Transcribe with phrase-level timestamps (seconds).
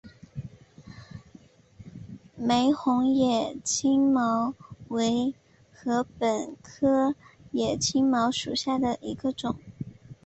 [2.35, 4.55] 玫红野青茅
[4.87, 5.35] 为
[5.83, 7.13] 禾本科
[7.51, 9.55] 野青茅属下的一个种。